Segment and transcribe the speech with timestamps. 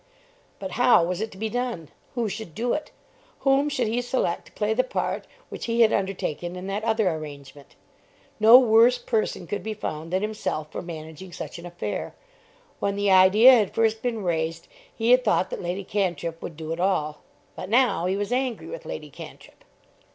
[0.57, 1.89] But how was it to be done?
[2.15, 2.89] Who should do it?
[3.41, 7.07] Whom should he select to play the part which he had undertaken in that other
[7.11, 7.75] arrangement?
[8.39, 12.15] No worse person could be found than himself for managing such an affair.
[12.79, 16.71] When the idea had first been raised he had thought that Lady Cantrip would do
[16.71, 17.21] it all;
[17.55, 19.63] but now he was angry with Lady Cantrip.